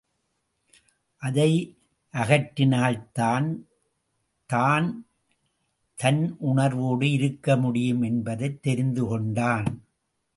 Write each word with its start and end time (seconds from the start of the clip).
அதையகற்றினால்தான் 1.21 3.55
தான் 4.45 5.05
தன் 5.95 6.35
உணர்வோடு 6.39 7.05
இருக்கமுடியும் 7.05 8.03
என்பதைத் 8.03 8.61
தெரிந்து 8.61 9.05
கொண்டான். 9.05 9.83